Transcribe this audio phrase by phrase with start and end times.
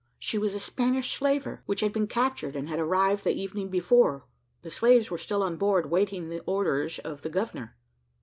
[0.17, 4.25] She was a Spanish slaver, which had been captured, and had arrived the evening before.
[4.63, 7.77] The slaves were still on board, waiting the orders of the governor.